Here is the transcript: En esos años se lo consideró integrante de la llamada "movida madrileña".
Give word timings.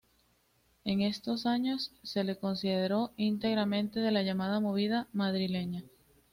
En 0.83 1.01
esos 1.01 1.45
años 1.45 1.91
se 2.01 2.23
lo 2.23 2.35
consideró 2.39 3.11
integrante 3.17 3.99
de 3.99 4.09
la 4.09 4.23
llamada 4.23 4.59
"movida 4.59 5.07
madrileña". 5.13 5.83